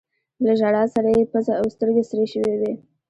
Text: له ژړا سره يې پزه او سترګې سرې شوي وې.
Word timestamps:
له 0.45 0.51
ژړا 0.59 0.83
سره 0.93 1.09
يې 1.17 1.23
پزه 1.31 1.53
او 1.61 1.65
سترګې 1.75 2.03
سرې 2.09 2.25
شوي 2.33 2.55
وې. 2.61 2.73